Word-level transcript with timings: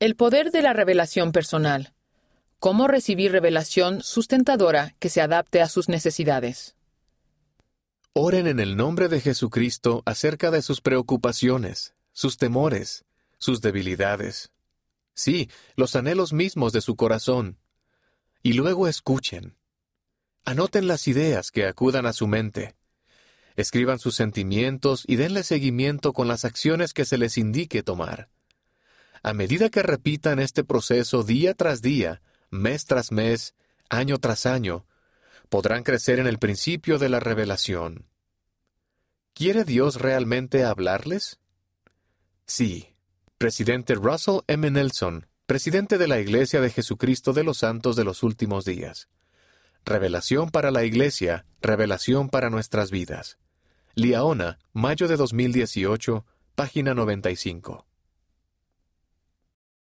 El 0.00 0.14
poder 0.14 0.52
de 0.52 0.62
la 0.62 0.72
revelación 0.72 1.32
personal. 1.32 1.92
Cómo 2.60 2.86
recibir 2.86 3.32
revelación 3.32 4.00
sustentadora 4.00 4.94
que 5.00 5.08
se 5.08 5.20
adapte 5.20 5.60
a 5.60 5.68
sus 5.68 5.88
necesidades. 5.88 6.76
Oren 8.12 8.46
en 8.46 8.60
el 8.60 8.76
nombre 8.76 9.08
de 9.08 9.20
Jesucristo 9.20 10.04
acerca 10.06 10.52
de 10.52 10.62
sus 10.62 10.80
preocupaciones, 10.82 11.94
sus 12.12 12.36
temores, 12.36 13.06
sus 13.38 13.60
debilidades. 13.60 14.52
Sí, 15.14 15.50
los 15.74 15.96
anhelos 15.96 16.32
mismos 16.32 16.72
de 16.72 16.80
su 16.80 16.94
corazón. 16.94 17.58
Y 18.40 18.52
luego 18.52 18.86
escuchen. 18.86 19.56
Anoten 20.44 20.86
las 20.86 21.08
ideas 21.08 21.50
que 21.50 21.66
acudan 21.66 22.06
a 22.06 22.12
su 22.12 22.28
mente. 22.28 22.76
Escriban 23.56 23.98
sus 23.98 24.14
sentimientos 24.14 25.02
y 25.08 25.16
denle 25.16 25.42
seguimiento 25.42 26.12
con 26.12 26.28
las 26.28 26.44
acciones 26.44 26.94
que 26.94 27.04
se 27.04 27.18
les 27.18 27.36
indique 27.36 27.82
tomar. 27.82 28.28
A 29.22 29.32
medida 29.32 29.68
que 29.68 29.82
repitan 29.82 30.38
este 30.38 30.64
proceso 30.64 31.22
día 31.22 31.54
tras 31.54 31.82
día, 31.82 32.22
mes 32.50 32.84
tras 32.84 33.10
mes, 33.12 33.54
año 33.88 34.18
tras 34.18 34.46
año, 34.46 34.86
podrán 35.48 35.82
crecer 35.82 36.18
en 36.18 36.26
el 36.26 36.38
principio 36.38 36.98
de 36.98 37.08
la 37.08 37.20
revelación. 37.20 38.06
¿Quiere 39.34 39.64
Dios 39.64 39.96
realmente 40.00 40.64
hablarles? 40.64 41.38
Sí. 42.46 42.94
Presidente 43.38 43.94
Russell 43.94 44.40
M. 44.48 44.68
Nelson, 44.70 45.28
presidente 45.46 45.96
de 45.96 46.08
la 46.08 46.18
Iglesia 46.18 46.60
de 46.60 46.70
Jesucristo 46.70 47.32
de 47.32 47.44
los 47.44 47.58
Santos 47.58 47.94
de 47.94 48.04
los 48.04 48.24
Últimos 48.24 48.64
Días. 48.64 49.08
Revelación 49.84 50.50
para 50.50 50.72
la 50.72 50.84
Iglesia, 50.84 51.46
revelación 51.62 52.30
para 52.30 52.50
nuestras 52.50 52.90
vidas. 52.90 53.38
Liaona, 53.94 54.58
mayo 54.72 55.06
de 55.06 55.16
2018, 55.16 56.24
página 56.56 56.94
95 56.94 57.87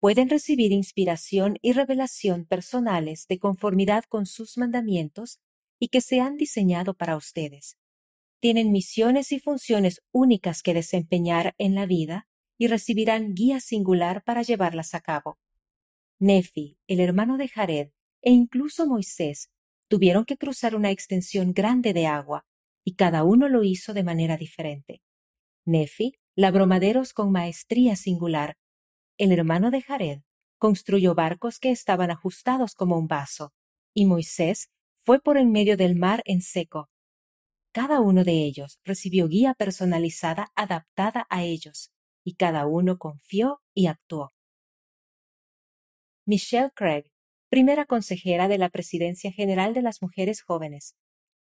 pueden 0.00 0.30
recibir 0.30 0.72
inspiración 0.72 1.58
y 1.60 1.72
revelación 1.72 2.46
personales 2.46 3.26
de 3.28 3.38
conformidad 3.38 4.04
con 4.04 4.24
sus 4.24 4.56
mandamientos 4.56 5.38
y 5.78 5.88
que 5.88 6.00
se 6.00 6.20
han 6.20 6.36
diseñado 6.36 6.94
para 6.94 7.16
ustedes. 7.16 7.76
Tienen 8.40 8.72
misiones 8.72 9.30
y 9.32 9.38
funciones 9.38 10.00
únicas 10.10 10.62
que 10.62 10.72
desempeñar 10.72 11.54
en 11.58 11.74
la 11.74 11.84
vida 11.84 12.26
y 12.58 12.66
recibirán 12.66 13.34
guía 13.34 13.60
singular 13.60 14.24
para 14.24 14.42
llevarlas 14.42 14.94
a 14.94 15.00
cabo. 15.00 15.38
Nefi, 16.18 16.78
el 16.86 17.00
hermano 17.00 17.36
de 17.36 17.48
Jared, 17.48 17.90
e 18.22 18.30
incluso 18.30 18.86
Moisés 18.86 19.50
tuvieron 19.88 20.24
que 20.24 20.36
cruzar 20.36 20.74
una 20.74 20.90
extensión 20.90 21.52
grande 21.52 21.92
de 21.92 22.06
agua, 22.06 22.46
y 22.84 22.94
cada 22.94 23.24
uno 23.24 23.48
lo 23.48 23.64
hizo 23.64 23.92
de 23.92 24.04
manera 24.04 24.36
diferente. 24.36 25.02
Nefi 25.66 26.14
labró 26.34 26.66
maderos 26.66 27.12
con 27.12 27.32
maestría 27.32 27.96
singular 27.96 28.56
el 29.20 29.32
hermano 29.32 29.70
de 29.70 29.82
Jared, 29.82 30.20
construyó 30.58 31.14
barcos 31.14 31.58
que 31.58 31.70
estaban 31.70 32.10
ajustados 32.10 32.74
como 32.74 32.98
un 32.98 33.06
vaso, 33.06 33.52
y 33.94 34.06
Moisés 34.06 34.70
fue 35.04 35.20
por 35.20 35.36
en 35.36 35.50
medio 35.50 35.76
del 35.76 35.96
mar 35.96 36.22
en 36.24 36.40
seco. 36.40 36.88
Cada 37.72 38.00
uno 38.00 38.24
de 38.24 38.44
ellos 38.44 38.78
recibió 38.84 39.28
guía 39.28 39.54
personalizada 39.54 40.48
adaptada 40.56 41.26
a 41.30 41.44
ellos, 41.44 41.92
y 42.24 42.34
cada 42.34 42.66
uno 42.66 42.98
confió 42.98 43.60
y 43.74 43.86
actuó. 43.86 44.30
Michelle 46.26 46.70
Craig, 46.74 47.04
primera 47.48 47.84
consejera 47.84 48.48
de 48.48 48.58
la 48.58 48.68
Presidencia 48.68 49.32
General 49.32 49.74
de 49.74 49.82
las 49.82 50.02
Mujeres 50.02 50.42
Jóvenes. 50.42 50.94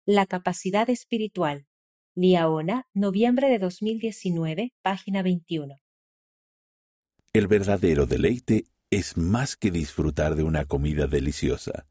La 0.05 0.27
capacidad 0.27 0.89
espiritual. 0.89 1.67
Liaona, 2.15 2.87
noviembre 2.95 3.49
de 3.49 3.59
2019, 3.59 4.73
página 4.83 5.23
21. 5.23 5.77
El 7.37 7.49
verdadero 7.49 8.07
deleite 8.07 8.65
es 8.89 9.19
más 9.19 9.57
que 9.57 9.71
disfrutar 9.71 10.37
de 10.37 10.43
una 10.43 10.65
comida 10.65 11.07
deliciosa. 11.07 11.87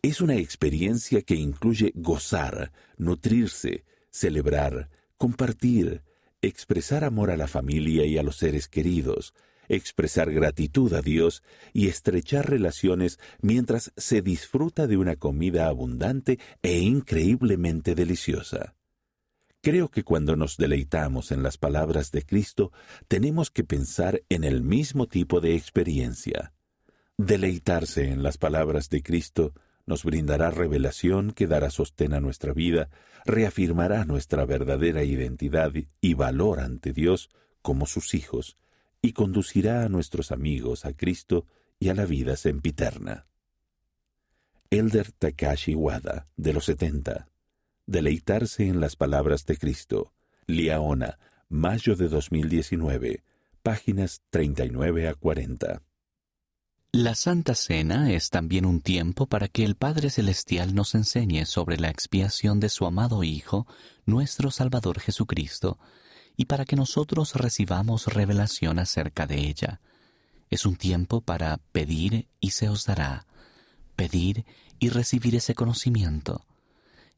Es 0.00 0.22
una 0.22 0.36
experiencia 0.36 1.20
que 1.20 1.34
incluye 1.34 1.92
gozar, 1.94 2.72
nutrirse, 2.96 3.84
celebrar, 4.10 4.88
compartir, 5.18 6.02
expresar 6.40 7.04
amor 7.04 7.30
a 7.30 7.36
la 7.36 7.46
familia 7.46 8.06
y 8.06 8.16
a 8.16 8.22
los 8.22 8.36
seres 8.36 8.68
queridos, 8.68 9.34
expresar 9.68 10.32
gratitud 10.32 10.94
a 10.94 11.02
Dios 11.02 11.42
y 11.74 11.88
estrechar 11.88 12.48
relaciones 12.48 13.18
mientras 13.42 13.92
se 13.98 14.22
disfruta 14.22 14.86
de 14.86 14.96
una 14.96 15.16
comida 15.16 15.66
abundante 15.66 16.38
e 16.62 16.78
increíblemente 16.78 17.94
deliciosa. 17.94 18.76
Creo 19.62 19.90
que 19.90 20.04
cuando 20.04 20.36
nos 20.36 20.56
deleitamos 20.56 21.32
en 21.32 21.42
las 21.42 21.58
palabras 21.58 22.12
de 22.12 22.24
Cristo, 22.24 22.72
tenemos 23.08 23.50
que 23.50 23.62
pensar 23.62 24.22
en 24.30 24.44
el 24.44 24.62
mismo 24.62 25.06
tipo 25.06 25.42
de 25.42 25.54
experiencia. 25.54 26.54
Deleitarse 27.18 28.10
en 28.10 28.22
las 28.22 28.38
palabras 28.38 28.88
de 28.88 29.02
Cristo 29.02 29.52
nos 29.84 30.02
brindará 30.04 30.50
revelación 30.50 31.32
que 31.32 31.46
dará 31.46 31.68
sostén 31.68 32.14
a 32.14 32.20
nuestra 32.20 32.54
vida, 32.54 32.88
reafirmará 33.26 34.06
nuestra 34.06 34.46
verdadera 34.46 35.04
identidad 35.04 35.72
y 36.00 36.14
valor 36.14 36.60
ante 36.60 36.94
Dios 36.94 37.28
como 37.60 37.84
sus 37.84 38.14
hijos, 38.14 38.56
y 39.02 39.12
conducirá 39.12 39.84
a 39.84 39.90
nuestros 39.90 40.32
amigos 40.32 40.86
a 40.86 40.94
Cristo 40.94 41.46
y 41.78 41.90
a 41.90 41.94
la 41.94 42.06
vida 42.06 42.36
sempiterna. 42.36 43.26
Elder 44.70 45.12
Takashi 45.12 45.74
Wada, 45.74 46.28
de 46.36 46.54
los 46.54 46.64
70 46.64 47.30
Deleitarse 47.90 48.68
en 48.68 48.78
las 48.78 48.94
palabras 48.94 49.46
de 49.46 49.56
Cristo. 49.56 50.12
Liaona, 50.46 51.18
mayo 51.48 51.96
de 51.96 52.08
2019, 52.08 53.24
páginas 53.64 54.22
39 54.30 55.08
a 55.08 55.14
40. 55.14 55.82
La 56.92 57.16
Santa 57.16 57.56
Cena 57.56 58.12
es 58.12 58.30
también 58.30 58.64
un 58.64 58.80
tiempo 58.80 59.26
para 59.26 59.48
que 59.48 59.64
el 59.64 59.74
Padre 59.74 60.10
Celestial 60.10 60.72
nos 60.72 60.94
enseñe 60.94 61.46
sobre 61.46 61.78
la 61.78 61.90
expiación 61.90 62.60
de 62.60 62.68
su 62.68 62.86
amado 62.86 63.24
Hijo, 63.24 63.66
nuestro 64.06 64.52
Salvador 64.52 65.00
Jesucristo, 65.00 65.76
y 66.36 66.44
para 66.44 66.66
que 66.66 66.76
nosotros 66.76 67.34
recibamos 67.34 68.06
revelación 68.06 68.78
acerca 68.78 69.26
de 69.26 69.48
ella. 69.48 69.80
Es 70.48 70.64
un 70.64 70.76
tiempo 70.76 71.22
para 71.22 71.56
pedir 71.72 72.28
y 72.38 72.50
se 72.52 72.68
os 72.68 72.84
dará, 72.84 73.26
pedir 73.96 74.44
y 74.78 74.90
recibir 74.90 75.34
ese 75.34 75.56
conocimiento 75.56 76.46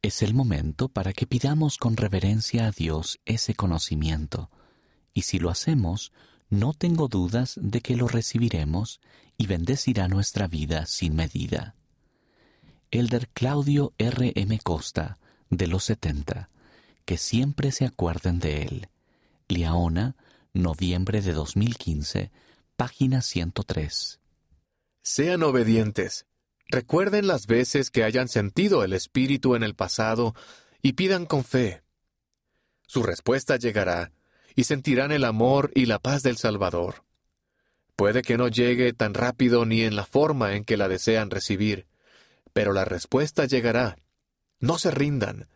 es 0.03 0.21
el 0.21 0.33
momento 0.33 0.89
para 0.89 1.13
que 1.13 1.25
pidamos 1.25 1.77
con 1.77 1.95
reverencia 1.95 2.67
a 2.67 2.71
Dios 2.71 3.21
ese 3.25 3.55
conocimiento, 3.55 4.51
y 5.13 5.21
si 5.23 5.39
lo 5.39 5.49
hacemos, 5.49 6.11
no 6.49 6.73
tengo 6.73 7.07
dudas 7.07 7.57
de 7.59 7.81
que 7.81 7.95
lo 7.95 8.09
recibiremos 8.09 8.99
y 9.37 9.47
bendecirá 9.47 10.09
nuestra 10.09 10.47
vida 10.47 10.85
sin 10.85 11.15
medida. 11.15 11.75
Elder 12.91 13.29
Claudio 13.29 13.93
R. 13.97 14.33
M. 14.35 14.59
Costa, 14.59 15.17
de 15.49 15.67
los 15.67 15.85
70, 15.85 16.49
que 17.05 17.17
siempre 17.17 17.71
se 17.71 17.85
acuerden 17.85 18.39
de 18.39 18.63
él. 18.63 18.89
Liaona, 19.47 20.17
noviembre 20.53 21.21
de 21.21 21.31
2015, 21.31 22.31
página 22.75 23.21
103. 23.21 24.19
Sean 25.01 25.43
obedientes 25.43 26.25
Recuerden 26.73 27.27
las 27.27 27.45
veces 27.45 27.91
que 27.91 28.03
hayan 28.03 28.27
sentido 28.27 28.83
el 28.83 28.93
Espíritu 28.93 29.53
en 29.53 29.61
el 29.61 29.75
pasado 29.75 30.33
y 30.81 30.93
pidan 30.93 31.27
con 31.27 31.43
fe. 31.43 31.83
Su 32.87 33.03
respuesta 33.03 33.57
llegará 33.57 34.11
y 34.55 34.63
sentirán 34.63 35.11
el 35.11 35.23
amor 35.23 35.69
y 35.75 35.85
la 35.85 35.99
paz 35.99 36.23
del 36.23 36.37
Salvador. 36.37 37.05
Puede 37.95 38.23
que 38.23 38.37
no 38.37 38.47
llegue 38.47 38.91
tan 38.91 39.13
rápido 39.13 39.67
ni 39.67 39.83
en 39.83 39.95
la 39.95 40.03
forma 40.03 40.55
en 40.55 40.63
que 40.63 40.75
la 40.75 40.87
desean 40.87 41.29
recibir, 41.29 41.85
pero 42.53 42.73
la 42.73 42.85
respuesta 42.85 43.45
llegará. 43.45 43.97
No 44.59 44.79
se 44.79 44.89
rindan, 44.89 45.49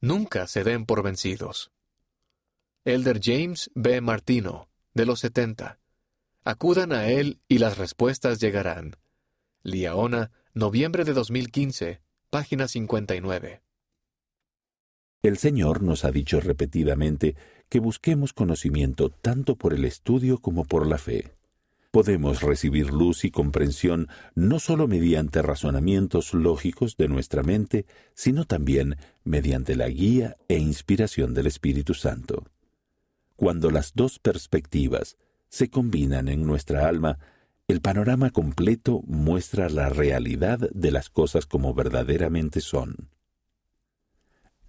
nunca 0.00 0.48
se 0.48 0.64
den 0.64 0.86
por 0.86 1.04
vencidos. 1.04 1.70
Elder 2.84 3.20
James 3.22 3.70
B. 3.76 4.00
Martino, 4.00 4.68
de 4.92 5.06
los 5.06 5.20
70. 5.20 5.78
Acudan 6.42 6.92
a 6.92 7.06
él 7.06 7.38
y 7.46 7.58
las 7.58 7.78
respuestas 7.78 8.40
llegarán. 8.40 8.96
Liaona, 9.66 10.30
Noviembre 10.52 11.04
de 11.04 11.14
2015, 11.14 12.02
página 12.28 12.68
59. 12.68 13.62
El 15.22 15.38
Señor 15.38 15.82
nos 15.82 16.04
ha 16.04 16.10
dicho 16.10 16.38
repetidamente 16.38 17.34
que 17.70 17.80
busquemos 17.80 18.34
conocimiento 18.34 19.08
tanto 19.08 19.56
por 19.56 19.72
el 19.72 19.86
estudio 19.86 20.36
como 20.36 20.66
por 20.66 20.86
la 20.86 20.98
fe. 20.98 21.32
Podemos 21.92 22.42
recibir 22.42 22.92
luz 22.92 23.24
y 23.24 23.30
comprensión 23.30 24.08
no 24.34 24.58
solo 24.58 24.86
mediante 24.86 25.40
razonamientos 25.40 26.34
lógicos 26.34 26.98
de 26.98 27.08
nuestra 27.08 27.42
mente, 27.42 27.86
sino 28.12 28.44
también 28.44 28.98
mediante 29.24 29.76
la 29.76 29.88
guía 29.88 30.36
e 30.46 30.58
inspiración 30.58 31.32
del 31.32 31.46
Espíritu 31.46 31.94
Santo. 31.94 32.44
Cuando 33.34 33.70
las 33.70 33.94
dos 33.94 34.18
perspectivas 34.18 35.16
se 35.48 35.70
combinan 35.70 36.28
en 36.28 36.44
nuestra 36.44 36.86
alma, 36.86 37.18
el 37.74 37.80
panorama 37.80 38.30
completo 38.30 39.02
muestra 39.04 39.68
la 39.68 39.88
realidad 39.88 40.60
de 40.70 40.92
las 40.92 41.10
cosas 41.10 41.44
como 41.44 41.74
verdaderamente 41.74 42.60
son. 42.60 43.10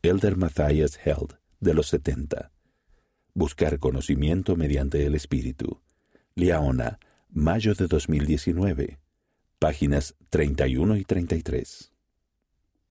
Elder 0.02 0.38
Matthias 0.38 0.98
Held, 1.06 1.38
de 1.60 1.76
los 1.76 1.88
70. 1.90 2.52
Buscar 3.36 3.78
conocimiento 3.78 4.56
mediante 4.56 5.06
el 5.06 5.14
Espíritu. 5.14 5.82
Liaona, 6.34 6.98
mayo 7.30 7.76
de 7.76 7.86
2019, 7.86 8.98
páginas 9.60 10.16
31 10.32 10.98
y 10.98 11.04
33. 11.04 11.92